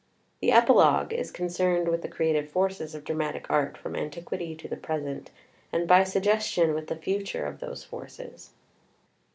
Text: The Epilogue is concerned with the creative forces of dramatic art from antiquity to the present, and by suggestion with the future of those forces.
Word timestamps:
The 0.41 0.51
Epilogue 0.51 1.13
is 1.13 1.29
concerned 1.29 1.87
with 1.87 2.01
the 2.01 2.07
creative 2.07 2.49
forces 2.49 2.95
of 2.95 3.03
dramatic 3.03 3.45
art 3.51 3.77
from 3.77 3.95
antiquity 3.95 4.55
to 4.55 4.67
the 4.67 4.75
present, 4.75 5.29
and 5.71 5.87
by 5.87 6.03
suggestion 6.05 6.73
with 6.73 6.87
the 6.87 6.95
future 6.95 7.45
of 7.45 7.59
those 7.59 7.83
forces. 7.83 8.49